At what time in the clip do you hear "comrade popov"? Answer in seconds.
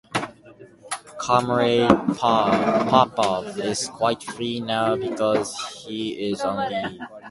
1.19-3.59